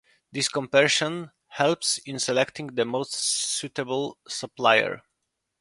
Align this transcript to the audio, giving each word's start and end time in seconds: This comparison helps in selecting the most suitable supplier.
This 0.31 0.49
comparison 0.49 1.29
helps 1.45 1.99
in 1.99 2.17
selecting 2.17 2.73
the 2.73 2.85
most 2.85 3.13
suitable 3.13 4.17
supplier. 4.27 5.03